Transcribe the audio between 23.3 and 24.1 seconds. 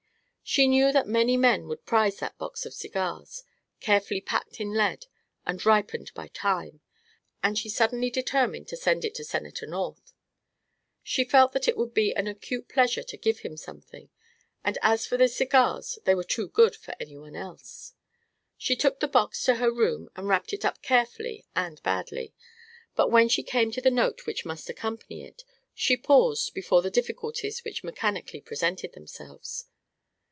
came to the